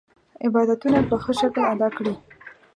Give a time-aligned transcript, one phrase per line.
[0.45, 2.13] عبادتونه په ښه شکل ادا کړي.